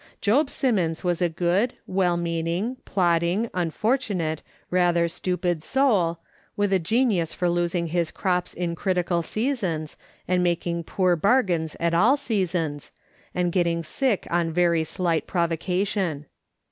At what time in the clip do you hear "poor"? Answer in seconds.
10.85-11.15